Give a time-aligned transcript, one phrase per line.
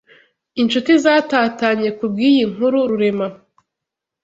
[0.61, 3.27] inshuti zatatanye ku bw’iyi nkuru Rurema